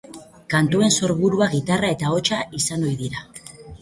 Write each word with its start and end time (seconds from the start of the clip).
Kantuen 0.53 0.95
sorburua 0.95 1.49
gitarra 1.53 1.91
eta 1.97 2.09
ahotsa 2.13 2.41
izan 2.61 2.89
ohi 2.89 2.97
dira. 3.03 3.23